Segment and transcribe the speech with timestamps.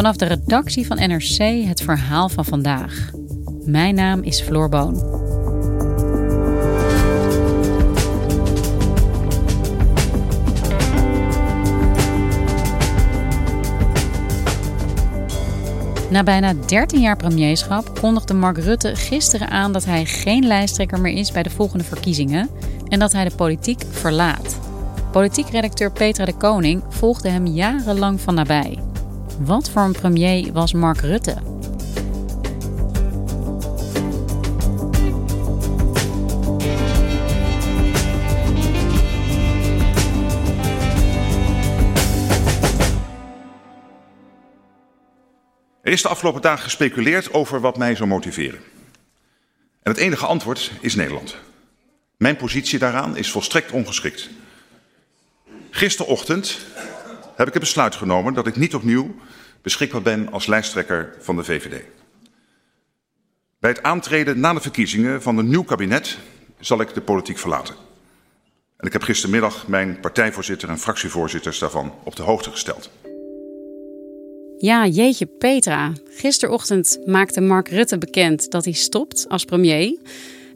[0.00, 3.10] Vanaf de redactie van NRC het verhaal van vandaag.
[3.64, 4.94] Mijn naam is Floor Boon.
[16.10, 21.16] Na bijna 13 jaar premierschap kondigde Mark Rutte gisteren aan dat hij geen lijsttrekker meer
[21.16, 22.48] is bij de volgende verkiezingen
[22.88, 24.58] en dat hij de politiek verlaat.
[25.12, 28.89] Politiek redacteur Petra de Koning volgde hem jarenlang van nabij.
[29.40, 31.30] Wat voor een premier was Mark Rutte?
[45.82, 48.60] Er is de afgelopen dagen gespeculeerd over wat mij zou motiveren.
[49.82, 51.36] En het enige antwoord is Nederland.
[52.16, 54.30] Mijn positie daaraan is volstrekt ongeschikt.
[55.70, 56.58] Gisterochtend
[57.40, 59.14] heb ik het besluit genomen dat ik niet opnieuw
[59.62, 61.82] beschikbaar ben als lijsttrekker van de VVD.
[63.58, 66.18] Bij het aantreden na de verkiezingen van een nieuw kabinet
[66.58, 67.74] zal ik de politiek verlaten.
[68.76, 72.90] En ik heb gistermiddag mijn partijvoorzitter en fractievoorzitters daarvan op de hoogte gesteld.
[74.58, 75.92] Ja, jeetje Petra.
[76.10, 79.96] Gisterochtend maakte Mark Rutte bekend dat hij stopt als premier.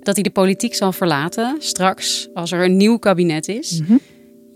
[0.02, 3.80] Dat hij de politiek zal verlaten straks als er een nieuw kabinet is.
[3.80, 3.96] Mhm.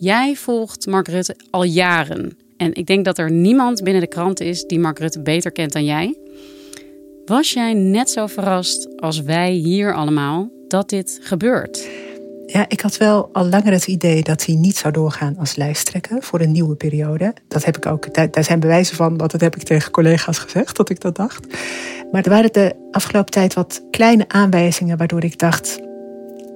[0.00, 2.38] Jij volgt Mark Rutte al jaren.
[2.56, 5.72] En ik denk dat er niemand binnen de krant is die Mark Rutte beter kent
[5.72, 6.18] dan jij.
[7.26, 11.88] Was jij net zo verrast als wij hier allemaal dat dit gebeurt?
[12.46, 16.22] Ja, ik had wel al langer het idee dat hij niet zou doorgaan als lijsttrekker
[16.22, 17.34] voor een nieuwe periode.
[17.48, 20.76] Dat heb ik ook, daar, zijn bewijzen van, want dat heb ik tegen collega's gezegd,
[20.76, 21.46] dat ik dat dacht.
[22.12, 25.80] Maar er waren de afgelopen tijd wat kleine aanwijzingen waardoor ik dacht,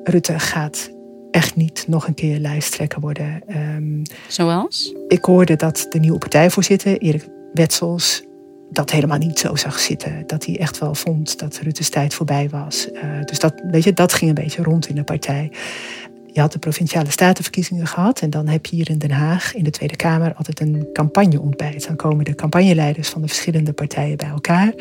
[0.05, 0.91] Rutte gaat
[1.33, 3.43] echt niet nog een keer lijsttrekker worden.
[3.57, 4.95] Um, Zoals?
[5.09, 8.23] Ik hoorde dat de nieuwe partijvoorzitter, Erik Wetsels,
[8.71, 10.25] dat helemaal niet zo zag zitten.
[10.27, 12.89] Dat hij echt wel vond dat Rutte's tijd voorbij was.
[12.93, 15.53] Uh, dus dat, weet je, dat ging een beetje rond in de partij.
[16.27, 18.21] Je had de provinciale statenverkiezingen gehad.
[18.21, 21.87] En dan heb je hier in Den Haag, in de Tweede Kamer, altijd een campagneontbijt.
[21.87, 24.73] Dan komen de campagneleiders van de verschillende partijen bij elkaar.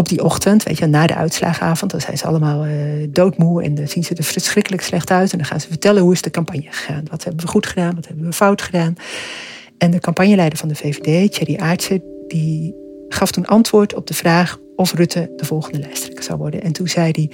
[0.00, 2.72] Op die ochtend, weet je, na de uitslagavond, dan zijn ze allemaal uh,
[3.08, 5.32] doodmoe en dan zien ze er verschrikkelijk slecht uit.
[5.32, 7.04] En dan gaan ze vertellen hoe is de campagne gegaan.
[7.10, 8.94] Wat hebben we goed gedaan, wat hebben we fout gedaan.
[9.78, 12.74] En de campagneleider van de VVD, Thierry Aartsen, die
[13.08, 16.62] gaf toen antwoord op de vraag of Rutte de volgende lijsttrekker zou worden.
[16.62, 17.30] En toen zei hij,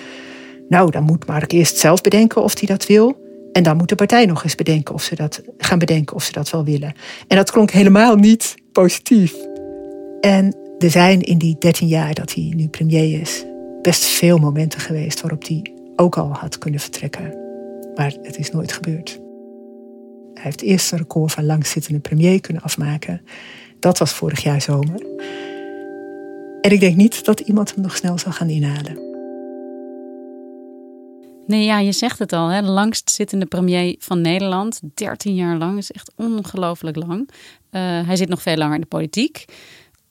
[0.68, 3.16] nou, dan moet Mark eerst zelf bedenken of hij dat wil.
[3.52, 6.32] En dan moet de partij nog eens bedenken of ze dat gaan bedenken of ze
[6.32, 6.94] dat wel willen.
[7.28, 9.34] En dat klonk helemaal niet positief.
[10.20, 13.44] En er zijn in die 13 jaar dat hij nu premier is,
[13.82, 17.34] best veel momenten geweest waarop hij ook al had kunnen vertrekken.
[17.94, 19.20] Maar het is nooit gebeurd.
[20.34, 23.20] Hij heeft eerst een record van langzittende premier kunnen afmaken.
[23.80, 25.06] Dat was vorig jaar zomer.
[26.60, 29.06] En ik denk niet dat iemand hem nog snel zal gaan inhalen.
[31.46, 32.62] Nee, ja, je zegt het al, hè?
[32.62, 34.80] de langstzittende premier van Nederland.
[34.94, 37.28] 13 jaar lang is echt ongelooflijk lang.
[37.28, 39.44] Uh, hij zit nog veel langer in de politiek.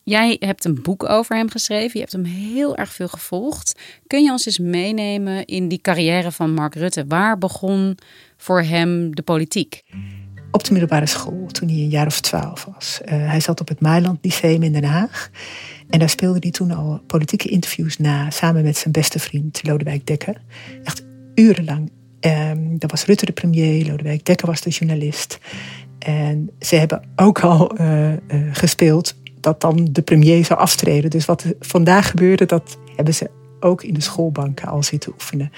[0.05, 1.91] Jij hebt een boek over hem geschreven.
[1.93, 3.79] Je hebt hem heel erg veel gevolgd.
[4.07, 7.05] Kun je ons eens meenemen in die carrière van Mark Rutte?
[7.07, 7.97] Waar begon
[8.37, 9.83] voor hem de politiek?
[10.51, 12.99] Op de middelbare school, toen hij een jaar of twaalf was.
[13.05, 15.29] Uh, hij zat op het Mailand Lyceum in Den Haag.
[15.89, 20.07] En daar speelde hij toen al politieke interviews na, samen met zijn beste vriend Lodewijk
[20.07, 20.41] Dekker.
[20.83, 21.03] Echt
[21.35, 21.91] urenlang.
[22.19, 25.39] Um, dat was Rutte de premier, Lodewijk Dekker was de journalist.
[25.99, 28.17] En ze hebben ook al uh, uh,
[28.51, 29.15] gespeeld
[29.45, 31.09] dat dan de premier zou aftreden.
[31.09, 35.51] Dus wat vandaag gebeurde, dat hebben ze ook in de schoolbanken al zitten oefenen.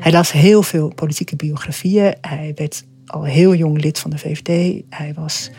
[0.00, 2.14] Hij las heel veel politieke biografieën.
[2.20, 4.82] Hij werd al heel jong lid van de VVD.
[4.90, 5.50] Hij was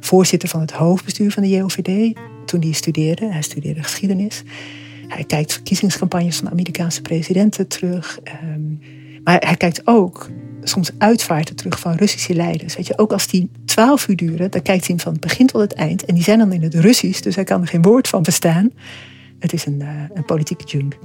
[0.00, 3.32] voorzitter van het hoofdbestuur van de JOVD toen hij studeerde.
[3.32, 4.42] Hij studeerde geschiedenis.
[5.08, 8.20] Hij kijkt verkiezingscampagnes van Amerikaanse presidenten terug.
[8.22, 8.74] Ehm,
[9.24, 10.30] maar hij kijkt ook
[10.62, 12.76] soms uitvaarten terug van Russische leiders.
[12.76, 15.60] Weet je, ook als die twaalf uur duren, dan kijkt hij van het begin tot
[15.60, 16.04] het eind.
[16.04, 18.70] En die zijn dan in het Russisch, dus hij kan er geen woord van verstaan.
[19.38, 20.98] Het is een, uh, een politieke junk.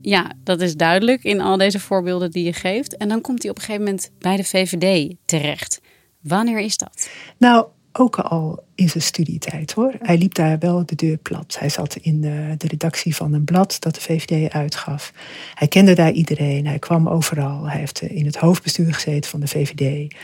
[0.00, 2.96] Ja, dat is duidelijk in al deze voorbeelden die je geeft.
[2.96, 5.80] En dan komt hij op een gegeven moment bij de VVD terecht.
[6.20, 7.10] Wanneer is dat?
[7.38, 9.92] Nou, ook al in zijn studietijd hoor.
[9.98, 11.56] Hij liep daar wel de deur plat.
[11.58, 15.12] Hij zat in de, de, redactie van een blad dat de VVD uitgaf.
[15.54, 16.66] Hij kende daar iedereen.
[16.66, 17.68] Hij kwam overal.
[17.68, 20.14] Hij heeft in het hoofdbestuur gezeten van de VVD.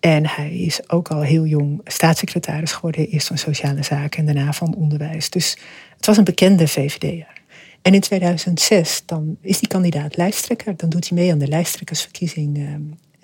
[0.00, 3.08] En hij is ook al heel jong staatssecretaris geworden.
[3.08, 5.30] Eerst van Sociale Zaken en daarna van Onderwijs.
[5.30, 5.56] Dus
[5.96, 7.38] het was een bekende VVD'er.
[7.82, 10.76] En in 2006 dan is hij kandidaat lijsttrekker.
[10.76, 12.64] Dan doet hij mee aan de lijsttrekkersverkiezing eh,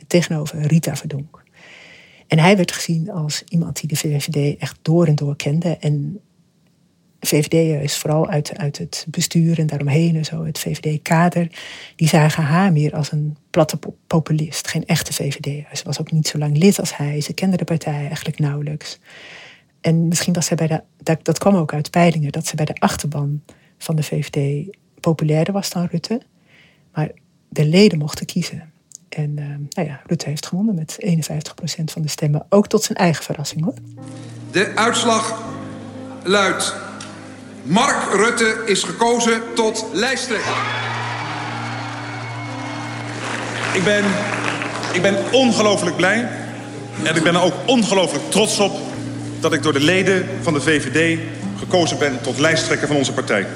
[0.07, 1.45] tegenover Rita Verdonk.
[2.27, 5.77] En hij werd gezien als iemand die de VVD echt door en door kende.
[5.77, 6.21] En
[7.21, 11.49] VVD is vooral uit, uit het bestuur en daaromheen en zo, het VVD-kader,
[11.97, 15.65] die zagen haar meer als een platte populist, geen echte VVD.
[15.79, 18.99] Ze was ook niet zo lang lid als hij, ze kende de partij eigenlijk nauwelijks.
[19.81, 22.65] En misschien was zij bij de, dat, dat kwam ook uit peilingen, dat ze bij
[22.65, 23.43] de achterban
[23.79, 24.67] van de VVD
[25.01, 26.21] populairder was dan Rutte.
[26.93, 27.11] Maar
[27.49, 28.73] de leden mochten kiezen.
[29.17, 30.99] En uh, nou ja, Rutte heeft gewonnen met
[31.81, 32.47] 51% van de stemmen.
[32.49, 33.75] Ook tot zijn eigen verrassing hoor.
[34.51, 35.43] De uitslag
[36.23, 36.75] luidt.
[37.63, 40.53] Mark Rutte is gekozen tot lijsttrekker.
[43.75, 44.05] Ik ben,
[44.93, 46.29] ik ben ongelooflijk blij.
[47.05, 48.73] En ik ben er ook ongelooflijk trots op
[49.41, 51.21] dat ik door de leden van de VVD
[51.59, 53.47] gekozen ben tot lijsttrekker van onze partij.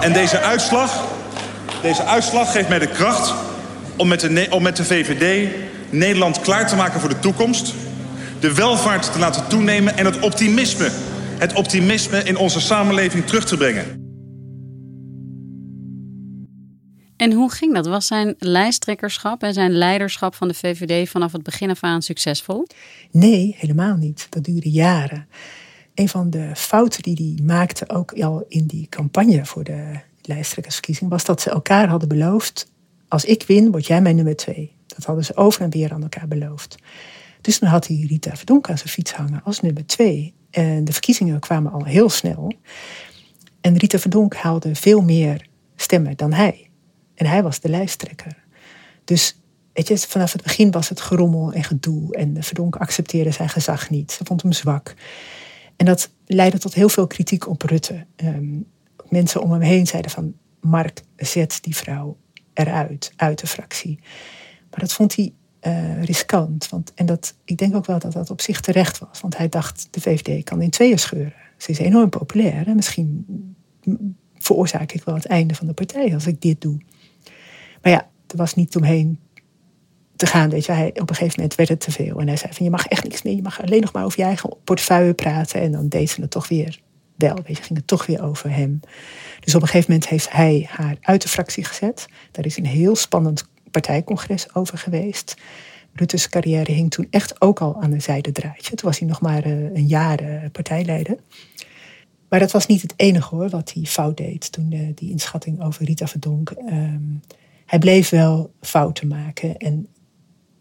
[0.00, 1.04] En deze uitslag,
[1.82, 3.34] deze uitslag geeft mij de kracht
[3.96, 5.50] om met, de, om met de VVD
[5.90, 7.74] Nederland klaar te maken voor de toekomst.
[8.40, 10.90] De welvaart te laten toenemen en het optimisme,
[11.38, 14.02] het optimisme in onze samenleving terug te brengen.
[17.16, 17.86] En hoe ging dat?
[17.86, 22.66] Was zijn lijsttrekkerschap en zijn leiderschap van de VVD vanaf het begin af aan succesvol?
[23.10, 24.26] Nee, helemaal niet.
[24.30, 25.28] Dat duurde jaren.
[25.94, 31.10] Een van de fouten die hij maakte, ook al in die campagne voor de lijsttrekkersverkiezing,
[31.10, 32.72] was dat ze elkaar hadden beloofd
[33.08, 34.76] als ik win, word jij mijn nummer twee.
[34.86, 36.76] Dat hadden ze over en weer aan elkaar beloofd.
[37.40, 40.34] Dus dan had hij Rita Verdonk aan zijn fiets hangen als nummer twee.
[40.50, 42.52] En de verkiezingen kwamen al heel snel.
[43.60, 45.46] En Rita Verdonk haalde veel meer
[45.76, 46.70] stemmen dan hij.
[47.14, 48.44] En hij was de lijsttrekker.
[49.04, 49.40] Dus
[49.72, 52.16] weet je, vanaf het begin was het gerommel en gedoe.
[52.16, 54.12] En Verdonk accepteerde zijn gezag niet.
[54.12, 54.94] Ze vond hem zwak.
[55.76, 58.06] En dat leidde tot heel veel kritiek op Rutte.
[58.16, 58.60] Ehm,
[59.08, 60.34] mensen om hem heen zeiden van...
[60.60, 62.16] Mark, zet die vrouw
[62.54, 63.98] eruit, uit de fractie.
[64.70, 65.32] Maar dat vond hij
[65.66, 66.68] uh, riskant.
[66.68, 69.20] Want, en dat, ik denk ook wel dat dat op zich terecht was.
[69.20, 71.34] Want hij dacht, de VVD kan in tweeën scheuren.
[71.56, 72.66] Ze is enorm populair.
[72.66, 73.26] En misschien
[74.38, 76.78] veroorzaak ik wel het einde van de partij als ik dit doe.
[77.82, 79.18] Maar ja, er was niet omheen
[80.16, 80.50] te gaan.
[80.50, 80.66] Weet.
[80.66, 82.20] Hij, op een gegeven moment werd het te veel.
[82.20, 83.34] En hij zei van, je mag echt niks meer.
[83.34, 85.60] Je mag alleen nog maar over je eigen portefeuille praten.
[85.60, 86.80] En dan deed ze het toch weer
[87.16, 87.34] wel.
[87.34, 88.80] Weet je, ging het toch weer over hem.
[89.40, 92.06] Dus op een gegeven moment heeft hij haar uit de fractie gezet.
[92.30, 95.34] Daar is een heel spannend partijcongres over geweest.
[95.92, 98.76] Rutte's carrière hing toen echt ook al aan een zijdendraadje.
[98.76, 101.16] Toen was hij nog maar eh, een jaar eh, partijleider.
[102.28, 105.62] Maar dat was niet het enige hoor, wat hij fout deed toen uh, die inschatting
[105.62, 106.50] over Rita Verdonk.
[106.50, 107.02] Ehm,
[107.66, 109.56] hij bleef wel fouten maken.
[109.56, 109.86] En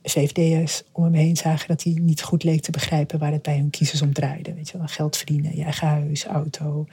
[0.03, 3.57] VVD'ers om hem heen zagen dat hij niet goed leek te begrijpen waar het bij
[3.57, 4.53] hun kiezers om draaide.
[4.53, 6.85] Weet je wel, geld verdienen, je eigen huis, auto.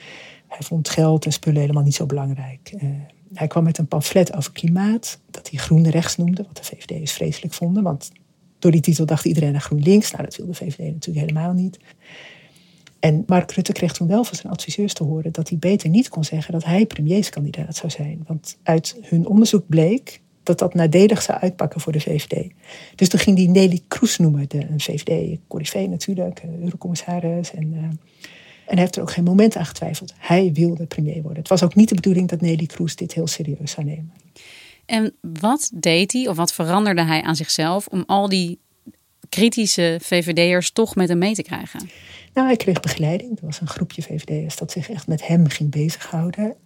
[0.49, 2.73] Hij vond geld en spullen helemaal niet zo belangrijk.
[2.75, 2.91] Uh,
[3.35, 7.13] hij kwam met een pamflet over klimaat, dat hij groen rechts noemde, wat de VVD'ers
[7.13, 7.83] vreselijk vonden.
[7.83, 8.11] Want
[8.59, 10.11] door die titel dacht iedereen naar GroenLinks.
[10.11, 11.79] Nou, dat wilde de VVD natuurlijk helemaal niet.
[13.01, 16.09] En Mark Rutte kreeg toen wel van zijn adviseurs te horen dat hij beter niet
[16.09, 18.23] kon zeggen dat hij premierskandidaat zou zijn.
[18.27, 22.51] Want uit hun onderzoek bleek dat dat nadelig zou uitpakken voor de VVD.
[22.95, 27.53] Dus toen ging die Nelly Kroes noemen, de, een VVD-corrivee natuurlijk, eurocommissaris.
[27.53, 27.99] En, uh, en
[28.77, 30.15] hij heeft er ook geen moment aan getwijfeld.
[30.19, 31.39] Hij wilde premier worden.
[31.39, 34.13] Het was ook niet de bedoeling dat Nelly Kroes dit heel serieus zou nemen.
[34.87, 38.59] En wat deed hij of wat veranderde hij aan zichzelf om al die
[39.29, 41.91] kritische VVD'ers toch met hem mee te krijgen?
[42.35, 43.39] Nou, hij kreeg begeleiding.
[43.39, 46.57] Er was een groepje VVD'ers dat zich echt met hem ging bezighouden.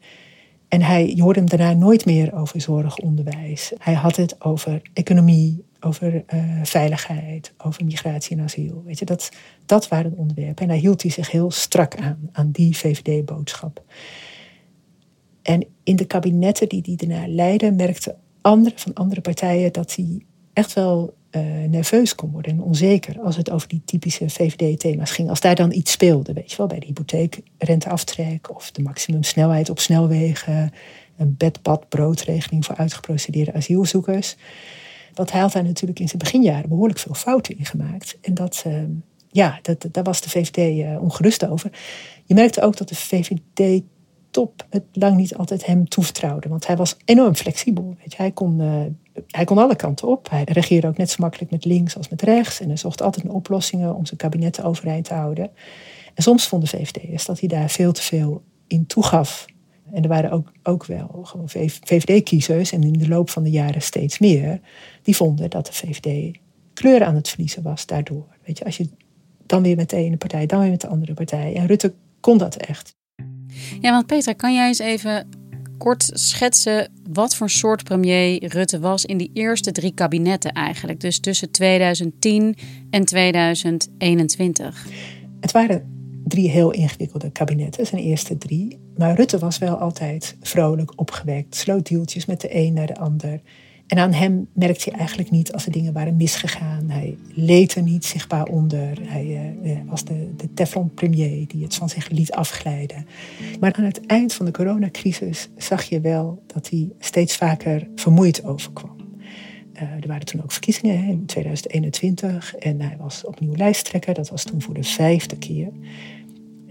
[0.75, 3.73] En hij, hoorde hem daarna nooit meer over zorg, onderwijs.
[3.79, 8.83] Hij had het over economie, over uh, veiligheid, over migratie en asiel.
[8.87, 9.31] Weet je, dat,
[9.67, 10.63] dat waren de onderwerpen.
[10.63, 13.83] En daar hield hij zich heel strak aan, aan die VVD-boodschap.
[15.43, 20.25] En in de kabinetten die hij daarna leidde, merkten anderen van andere partijen dat hij
[20.53, 25.29] echt wel uh, nerveus kon worden en onzeker als het over die typische VVD-thema's ging.
[25.29, 29.79] Als daar dan iets speelde, weet je wel, bij de hypotheekrenteaftrek of de maximumsnelheid op
[29.79, 30.73] snelwegen,
[31.17, 34.37] een bed-bad-broodregeling voor uitgeprocedeerde asielzoekers.
[35.15, 38.19] Want hij had daar natuurlijk in zijn beginjaren behoorlijk veel fouten in gemaakt.
[38.21, 38.83] En dat, uh,
[39.29, 41.71] ja, dat, daar was de VVD uh, ongerust over.
[42.25, 43.83] Je merkte ook dat de VVD
[44.35, 46.49] top het lang niet altijd hem toevertrouwde.
[46.49, 47.97] Want hij was enorm flexibel.
[47.99, 48.17] Weet je.
[48.17, 50.31] Hij, kon, uh, hij kon alle kanten op.
[50.31, 52.61] Hij regeerde ook net zo makkelijk met links als met rechts.
[52.61, 55.51] En hij zocht altijd naar oplossingen om zijn kabinet overeind te houden.
[56.15, 59.45] En soms vonden VVD'ers dat hij daar veel te veel in toegaf.
[59.93, 63.83] En er waren ook, ook wel gewoon VVD-kiezers, en in de loop van de jaren
[63.83, 64.61] steeds meer,
[65.03, 66.39] die vonden dat de VVD
[66.73, 68.27] kleur aan het verliezen was daardoor.
[68.45, 68.89] Weet je, als je
[69.47, 71.55] dan weer met de ene partij, dan weer met de andere partij.
[71.55, 72.97] En Rutte kon dat echt.
[73.81, 75.29] Ja, want Petra, kan jij eens even
[75.79, 81.01] kort schetsen wat voor soort premier Rutte was in die eerste drie kabinetten eigenlijk?
[81.01, 82.57] Dus tussen 2010
[82.91, 84.87] en 2021.
[85.41, 85.93] Het waren
[86.25, 88.79] drie heel ingewikkelde kabinetten, zijn eerste drie.
[88.97, 93.41] Maar Rutte was wel altijd vrolijk opgewekt, sloot deeltjes met de een naar de ander.
[93.87, 96.91] En aan hem merkte je eigenlijk niet als er dingen waren misgegaan.
[96.91, 98.99] Hij leed er niet zichtbaar onder.
[99.03, 103.07] Hij uh, was de, de Teflon-premier die het van zich liet afglijden.
[103.61, 108.45] Maar aan het eind van de coronacrisis zag je wel dat hij steeds vaker vermoeid
[108.45, 108.97] overkwam.
[109.75, 114.15] Uh, er waren toen ook verkiezingen hè, in 2021 en hij was opnieuw lijsttrekker.
[114.15, 115.69] Dat was toen voor de vijfde keer.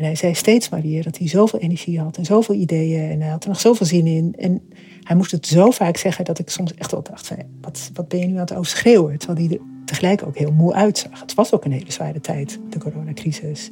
[0.03, 3.29] Hij zei steeds maar weer dat hij zoveel energie had en zoveel ideeën en hij
[3.29, 4.35] had er nog zoveel zin in.
[4.37, 4.61] En
[5.03, 7.31] hij moest het zo vaak zeggen dat ik soms echt wel dacht:
[7.61, 9.17] wat, wat ben je nu aan het overschreeuwen?
[9.17, 11.19] Terwijl hij er tegelijk ook heel moe uitzag.
[11.19, 13.71] Het was ook een hele zware tijd, de coronacrisis.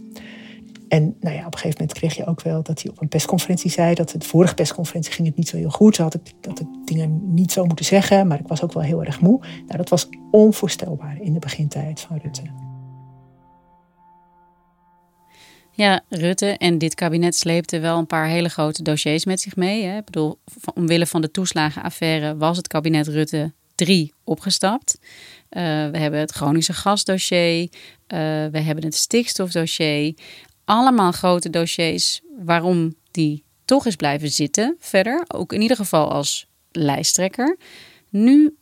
[0.88, 3.08] En nou ja, op een gegeven moment kreeg je ook wel dat hij op een
[3.08, 5.98] persconferentie zei dat de vorige persconferentie ging het niet zo heel goed.
[5.98, 9.04] Had ik, dat ik dingen niet zo moeten zeggen, maar ik was ook wel heel
[9.04, 9.40] erg moe.
[9.40, 12.71] Nou, dat was onvoorstelbaar in de begintijd van Rutte.
[15.82, 19.84] Ja, Rutte en dit kabinet sleepten wel een paar hele grote dossiers met zich mee.
[19.84, 19.98] Hè.
[19.98, 20.40] Ik bedoel,
[20.74, 24.98] omwille van de toeslagenaffaire was het kabinet Rutte 3 opgestapt.
[25.00, 27.70] Uh, we hebben het chronische gasdossier, uh,
[28.52, 30.14] we hebben het stikstofdossier.
[30.66, 35.24] Allemaal grote dossiers waarom die toch is blijven zitten verder.
[35.28, 37.58] Ook in ieder geval als lijsttrekker.
[38.10, 38.58] Nu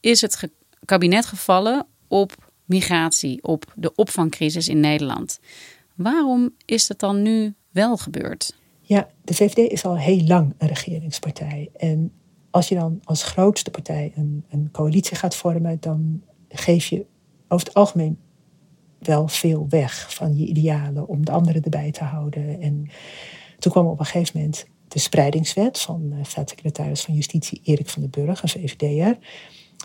[0.00, 0.48] is het
[0.84, 5.38] kabinet gevallen op migratie, op de opvangcrisis in Nederland.
[5.94, 8.56] Waarom is het dan nu wel gebeurd?
[8.80, 11.70] Ja, de VVD is al heel lang een regeringspartij.
[11.76, 12.12] En
[12.50, 17.06] als je dan als grootste partij een, een coalitie gaat vormen, dan geef je
[17.48, 18.18] over het algemeen
[18.98, 22.60] wel veel weg van je idealen om de anderen erbij te houden.
[22.60, 22.90] En
[23.58, 28.02] toen kwam op een gegeven moment de spreidingswet van uh, staatssecretaris van Justitie Erik van
[28.02, 29.18] den Burg, een VVD'er.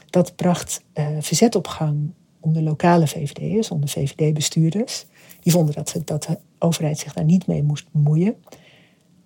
[0.09, 5.05] Dat bracht uh, verzet op gang onder lokale VVD'ers, onder VVD-bestuurders.
[5.39, 8.35] Die vonden dat, de overheid zich daar niet mee moest bemoeien.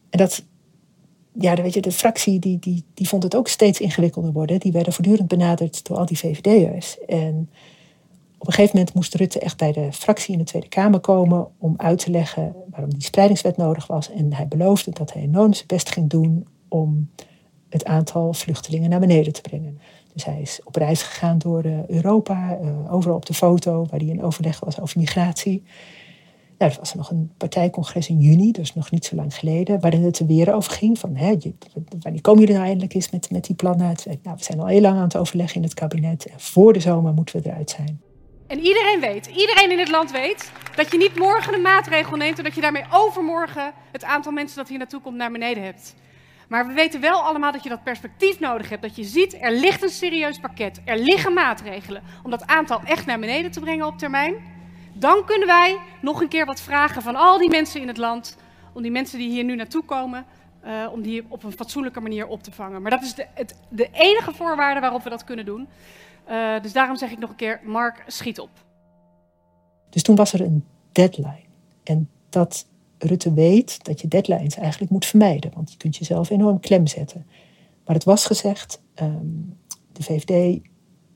[0.10, 0.44] En dat,
[1.40, 4.60] ja, weet je, de fractie die, die, die vond het ook steeds ingewikkelder worden.
[4.60, 7.00] Die werden voortdurend benaderd door al die VVD'ers.
[7.06, 7.50] En
[8.38, 11.48] op een gegeven moment moest Rutte echt bij de fractie in de Tweede Kamer komen
[11.58, 14.12] om uit te leggen waarom die spreidingswet nodig was.
[14.12, 17.10] En hij beloofde dat hij enorm zijn best ging doen om
[17.70, 19.80] het aantal vluchtelingen naar beneden te brengen.
[20.14, 24.00] Dus hij is op reis gegaan door eh, Europa, uh, overal op de foto, waar
[24.00, 25.64] hij in overleg was over migratie.
[26.58, 30.04] Nou, er was nog een partijcongres in juni, dus nog niet zo lang geleden, waarin
[30.04, 31.38] het er weer over ging van, hè,
[32.00, 33.96] wanneer komen jullie nou eindelijk eens met, met die plannen?
[34.06, 36.80] Nou, we zijn al heel lang aan het overleggen in het kabinet en voor de
[36.80, 38.02] zomer moeten we eruit zijn.
[38.48, 42.38] En iedereen weet, iedereen in het land weet, dat je niet morgen een maatregel neemt
[42.38, 45.96] en dat je daarmee overmorgen het aantal mensen dat hier naartoe komt naar beneden hebt.
[46.48, 48.82] Maar we weten wel allemaal dat je dat perspectief nodig hebt.
[48.82, 50.82] Dat je ziet, er ligt een serieus pakket.
[50.86, 54.36] Er liggen maatregelen om dat aantal echt naar beneden te brengen op termijn.
[55.04, 58.38] Dan kunnen wij nog een keer wat vragen van al die mensen in het land.
[58.74, 60.26] Om die mensen die hier nu naartoe komen,
[60.66, 62.82] uh, om die op een fatsoenlijke manier op te vangen.
[62.82, 65.68] Maar dat is de, het, de enige voorwaarde waarop we dat kunnen doen.
[66.30, 68.50] Uh, dus daarom zeg ik nog een keer, Mark, schiet op.
[69.90, 71.46] Dus toen was er een deadline.
[71.84, 72.68] En dat
[72.98, 75.52] Rutte weet dat je deadlines eigenlijk moet vermijden.
[75.54, 77.28] Want je kunt jezelf enorm klem zetten.
[77.86, 79.58] Maar het was gezegd, um,
[79.92, 80.62] de VVD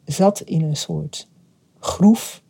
[0.05, 1.27] zat in een soort
[1.79, 2.45] groef.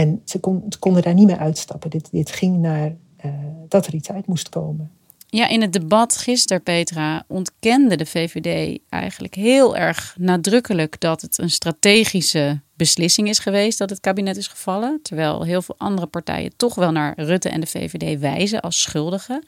[0.00, 1.90] En ze, kon, ze konden daar niet meer uitstappen.
[1.90, 3.32] Dit, dit ging naar uh,
[3.68, 4.90] dat er iets uit moest komen.
[5.26, 11.38] Ja, in het debat gisteren, Petra, ontkende de VVD eigenlijk heel erg nadrukkelijk dat het
[11.38, 14.98] een strategische beslissing is geweest dat het kabinet is gevallen.
[15.02, 19.44] Terwijl heel veel andere partijen toch wel naar Rutte en de VVD wijzen als schuldigen.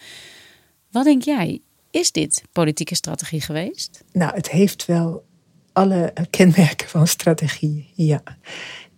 [0.91, 1.61] Wat denk jij?
[1.91, 4.05] Is dit politieke strategie geweest?
[4.13, 5.25] Nou, het heeft wel
[5.73, 8.23] alle kenmerken van strategie, ja.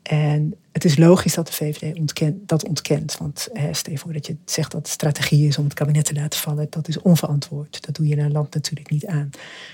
[0.05, 2.13] En het is logisch dat de VVD
[2.47, 3.17] dat ontkent.
[3.17, 6.15] Want hè, stel voor dat je zegt dat het strategie is om het kabinet te
[6.15, 6.67] laten vallen.
[6.71, 7.87] Dat is onverantwoord.
[7.87, 9.31] Dat doe je in een land natuurlijk niet aan.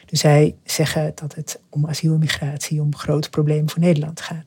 [0.07, 4.45] Dus zij zeggen dat het om asiel en migratie, om grote problemen voor Nederland gaat.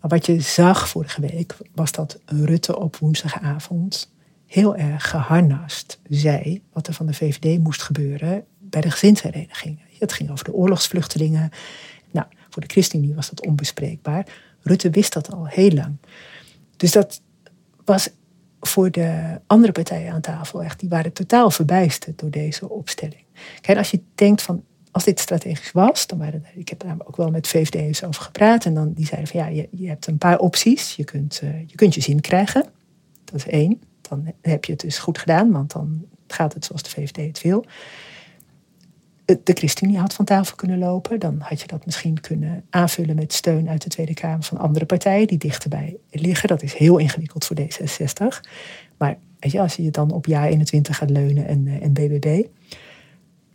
[0.00, 4.10] Maar wat je zag vorige week was dat Rutte op woensdagavond
[4.46, 9.80] heel erg geharnast zei wat er van de VVD moest gebeuren bij de gezinsherenigingen.
[9.98, 11.50] Het ging over de oorlogsvluchtelingen.
[12.50, 14.26] Voor de ChristenUnie was dat onbespreekbaar.
[14.62, 15.96] Rutte wist dat al heel lang.
[16.76, 17.20] Dus dat
[17.84, 18.10] was
[18.60, 23.24] voor de andere partijen aan tafel echt, die waren totaal verbijsterd door deze opstelling.
[23.60, 26.96] Kijk, als je denkt van, als dit strategisch was, dan waren er, ik heb daar
[27.04, 30.06] ook wel met VVD'ers over gepraat, en dan die zeiden van ja, je, je hebt
[30.06, 32.64] een paar opties, je kunt, uh, je kunt je zin krijgen,
[33.24, 36.82] dat is één, dan heb je het dus goed gedaan, want dan gaat het zoals
[36.82, 37.64] de VVD het wil
[39.44, 41.18] de ChristenUnie had van tafel kunnen lopen.
[41.18, 44.86] Dan had je dat misschien kunnen aanvullen met steun uit de Tweede Kamer van andere
[44.86, 46.48] partijen die dichterbij liggen.
[46.48, 48.40] Dat is heel ingewikkeld voor D66.
[48.96, 52.44] Maar weet je, als je dan op jaar 21 gaat leunen en, eh, en BBB.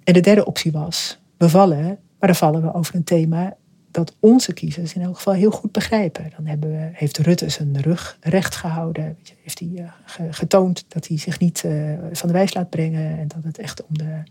[0.04, 1.86] En de derde optie was, we vallen,
[2.20, 3.56] maar dan vallen we over een thema
[3.92, 6.32] dat onze kiezers in elk geval heel goed begrijpen.
[6.36, 9.18] Dan hebben heeft Rutte zijn rug recht gehouden.
[9.44, 9.92] Heeft hij uh,
[10.30, 13.18] getoond dat hij zich niet uh, van de wijs laat brengen.
[13.18, 14.24] En dat het echt om de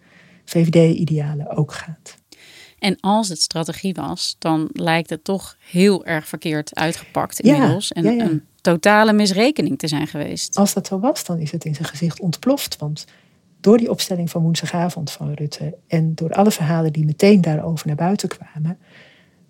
[0.45, 2.17] VVD-idealen ook gaat.
[2.79, 7.93] En als het strategie was, dan lijkt het toch heel erg verkeerd uitgepakt inmiddels.
[7.93, 10.57] en een totale misrekening te zijn geweest.
[10.57, 12.77] Als dat zo was, dan is het in zijn gezicht ontploft.
[12.79, 13.05] Want
[13.61, 17.97] door die opstelling van woensdagavond van Rutte en door alle verhalen die meteen daarover naar
[17.97, 18.79] buiten kwamen,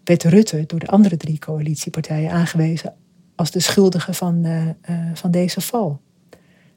[0.05, 2.95] werd Rutte door de andere drie coalitiepartijen aangewezen
[3.35, 6.01] als de schuldige van, uh, uh, van deze val.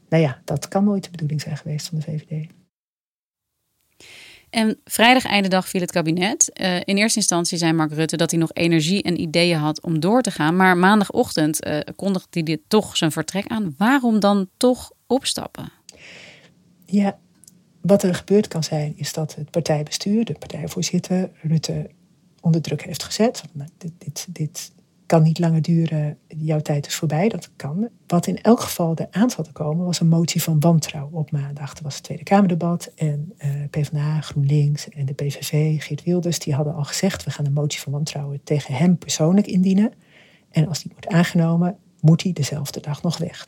[0.10, 2.48] Nou ja, dat kan nooit de bedoeling zijn geweest van de VVD.
[4.50, 6.52] En vrijdag einde dag viel het kabinet.
[6.62, 10.00] Uh, in eerste instantie zei Mark Rutte dat hij nog energie en ideeën had om
[10.00, 10.56] door te gaan.
[10.56, 13.76] Maar maandagochtend uh, kondigde hij dit toch zijn vertrek aan.
[13.78, 15.72] Waarom dan toch opstappen?
[16.86, 17.18] Ja,
[17.82, 21.90] wat er gebeurd kan zijn, is dat het partijbestuur, de partijvoorzitter, Rutte
[22.42, 23.44] onder druk heeft gezet.
[23.52, 24.72] Nou, dit, dit, dit
[25.08, 27.90] kan niet langer duren, jouw tijd is voorbij, dat kan.
[28.08, 31.32] Wat in elk geval er aan zat te komen, was een motie van wantrouwen op
[31.32, 31.78] maandag.
[31.78, 36.54] Er was het Tweede Kamerdebat en uh, PvdA, GroenLinks en de PVV, Geert Wilders, die
[36.54, 39.94] hadden al gezegd, we gaan een motie van wantrouwen tegen hem persoonlijk indienen.
[40.52, 43.48] En als die wordt aangenomen, moet hij dezelfde dag nog weg.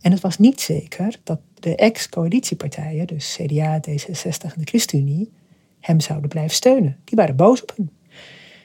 [0.00, 5.32] En het was niet zeker dat de ex-coalitiepartijen, dus CDA, D66 en de ChristenUnie,
[5.80, 6.96] hem zouden blijven steunen.
[7.04, 7.90] Die waren boos op hem.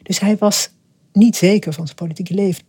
[0.03, 0.69] Dus hij was
[1.13, 2.63] niet zeker van zijn politieke leven.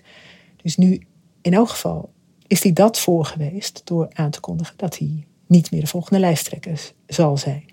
[0.63, 1.01] Dus nu,
[1.41, 2.13] in elk geval,
[2.47, 6.21] is hij dat voor geweest door aan te kondigen dat hij niet meer de volgende
[6.21, 7.65] lijsttrekker zal zijn.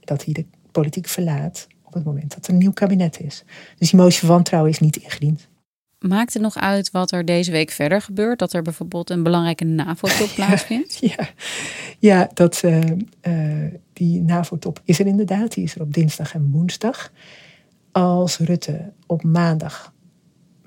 [0.00, 3.44] Dat hij de politiek verlaat op het moment dat er een nieuw kabinet is.
[3.78, 5.48] Dus die motie van wantrouwen is niet ingediend.
[5.98, 8.38] Maakt het nog uit wat er deze week verder gebeurt?
[8.38, 10.98] Dat er bijvoorbeeld een belangrijke NAVO-top plaatsvindt?
[11.00, 11.28] Ja,
[11.98, 12.80] ja dat, uh,
[13.22, 15.52] uh, die NAVO-top is er inderdaad.
[15.52, 17.12] Die is er op dinsdag en woensdag.
[17.92, 19.92] Als Rutte op maandag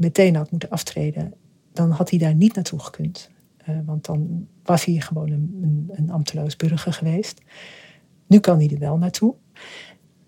[0.02, 1.34] meteen had moeten aftreden,
[1.74, 3.30] dan had hij daar niet naartoe gekund.
[3.70, 7.42] Uh, want dan was hij gewoon een, een, ambteloos burger geweest.
[8.28, 9.36] Nu kan hij er wel naartoe.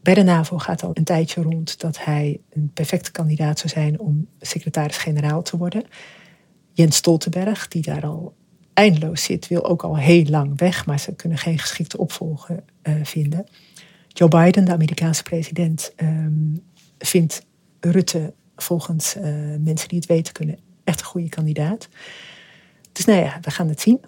[0.01, 3.99] Bij de NAVO gaat al een tijdje rond dat hij een perfecte kandidaat zou zijn
[3.99, 5.83] om secretaris-generaal te worden.
[6.71, 8.35] Jens Stoltenberg, die daar al
[8.73, 12.93] eindeloos zit, wil ook al heel lang weg, maar ze kunnen geen geschikte opvolger uh,
[13.03, 13.45] vinden.
[14.07, 16.63] Joe Biden, de Amerikaanse president, um,
[16.97, 17.45] vindt
[17.79, 19.23] Rutte volgens uh,
[19.59, 21.87] mensen die het weten kunnen echt een goede kandidaat.
[22.91, 23.99] Dus nou ja, we gaan het zien.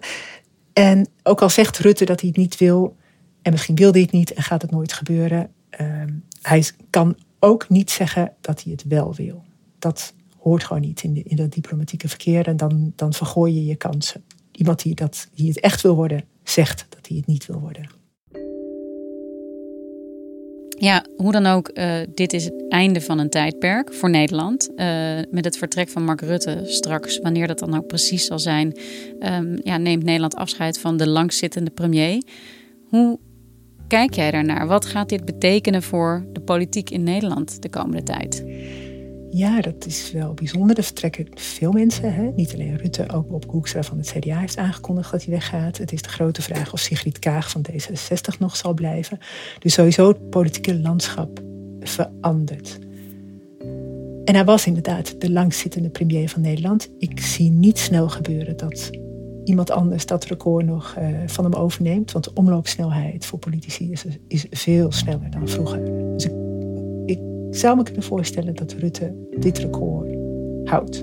[0.72, 2.96] En ook al zegt Rutte dat hij het niet wil,
[3.42, 6.02] en misschien wil hij het niet en gaat het nooit gebeuren, uh,
[6.42, 9.44] hij kan ook niet zeggen dat hij het wel wil.
[9.78, 13.64] Dat hoort gewoon niet in, de, in dat diplomatieke verkeer en dan, dan vergooi je
[13.64, 14.24] je kansen.
[14.52, 17.88] Iemand die, dat, die het echt wil worden, zegt dat hij het niet wil worden.
[20.78, 24.70] Ja, hoe dan ook, uh, dit is het einde van een tijdperk voor Nederland.
[24.76, 24.86] Uh,
[25.30, 28.78] met het vertrek van Mark Rutte straks, wanneer dat dan ook precies zal zijn,
[29.20, 32.22] um, ja, neemt Nederland afscheid van de langzittende premier.
[32.88, 33.18] Hoe
[33.88, 34.66] kijk jij daarnaar?
[34.66, 38.44] Wat gaat dit betekenen voor de politiek in Nederland de komende tijd?
[39.30, 40.76] Ja, dat is wel bijzonder.
[40.76, 42.14] Er vertrekken veel mensen.
[42.14, 42.30] Hè?
[42.36, 45.78] Niet alleen Rutte, ook Bob Hoekstra van het CDA heeft aangekondigd dat hij weggaat.
[45.78, 49.18] Het is de grote vraag of Sigrid Kaag van D66 nog zal blijven.
[49.58, 51.40] Dus sowieso het politieke landschap
[51.80, 52.78] verandert.
[54.24, 56.90] En hij was inderdaad de langzittende premier van Nederland.
[56.98, 58.90] Ik zie niet snel gebeuren dat
[59.44, 62.12] iemand anders dat record nog uh, van hem overneemt.
[62.12, 65.84] Want de omloopsnelheid voor politici is, is veel sneller dan vroeger.
[66.14, 66.45] Dus ik
[67.56, 70.08] ik zou me kunnen voorstellen dat Rutte dit record
[70.64, 71.02] houdt.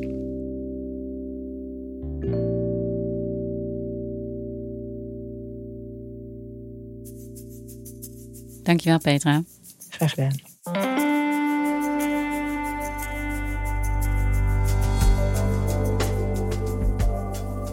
[8.63, 9.43] Dankjewel, Petra.
[9.89, 10.35] Graag gedaan.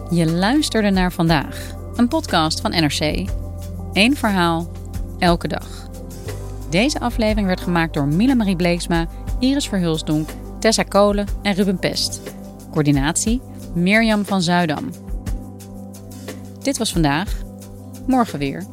[0.09, 3.29] Je luisterde naar vandaag Een podcast van NRC.
[3.93, 4.71] Eén verhaal,
[5.19, 5.70] elke dag.
[6.71, 9.07] Deze aflevering werd gemaakt door Mila Marie Bleeksma,
[9.39, 10.29] Iris Verhulsdonk,
[10.59, 12.21] Tessa Kolen en Ruben Pest.
[12.71, 13.41] Coördinatie
[13.73, 14.89] Mirjam van Zuidam.
[16.59, 17.41] Dit was vandaag.
[18.07, 18.65] Morgen weer.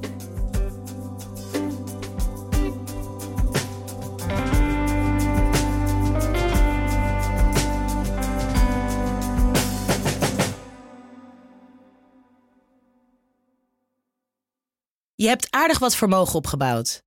[15.15, 17.07] Je hebt aardig wat vermogen opgebouwd.